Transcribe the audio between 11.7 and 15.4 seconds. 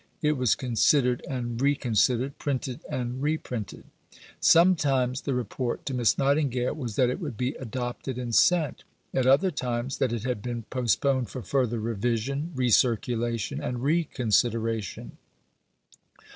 revision, recirculation, and reconsideration.